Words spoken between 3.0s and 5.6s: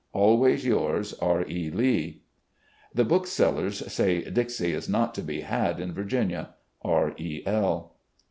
bookseUers say 'Dixie' is not to be